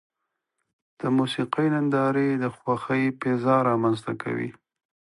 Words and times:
د 0.99 1.01
موسیقۍ 1.17 1.67
نندارې 1.75 2.27
د 2.43 2.45
خوښۍ 2.57 3.03
فضا 3.19 3.55
رامنځته 3.69 4.13
کوي. 4.21 4.49